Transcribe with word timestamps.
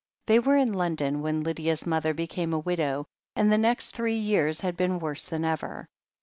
They 0.25 0.39
were 0.39 0.57
in 0.57 0.73
London 0.73 1.21
when 1.21 1.43
Lydia's 1.43 1.85
mother 1.85 2.15
became 2.15 2.49
THE 2.49 2.55
HEEL 2.57 2.59
OF 2.61 2.65
ACHILLES 2.65 2.75
27 2.87 2.91
a 2.93 2.97
widow 2.97 3.07
and 3.35 3.51
the 3.51 3.57
next 3.69 3.91
three 3.91 4.17
years 4.17 4.61
had 4.61 4.75
been 4.75 4.97
worse 4.97 5.25
than 5.25 5.45
ever. 5.45 5.85